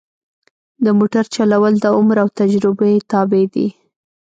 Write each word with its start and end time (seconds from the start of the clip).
د 0.83 0.85
موټر 0.99 1.23
چلول 1.35 1.73
د 1.79 1.85
عمر 1.97 2.17
او 2.23 2.29
تجربه 2.39 2.87
تابع 3.11 3.43
دي. 3.53 3.67